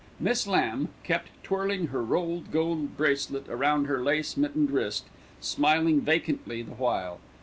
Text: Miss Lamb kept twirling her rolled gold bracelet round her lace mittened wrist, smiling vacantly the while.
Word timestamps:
Miss 0.19 0.47
Lamb 0.47 0.89
kept 1.03 1.29
twirling 1.43 1.89
her 1.89 2.01
rolled 2.01 2.51
gold 2.51 2.97
bracelet 2.97 3.45
round 3.47 3.85
her 3.85 4.01
lace 4.03 4.35
mittened 4.35 4.71
wrist, 4.71 5.05
smiling 5.39 6.01
vacantly 6.01 6.63
the 6.63 6.71
while. 6.73 7.19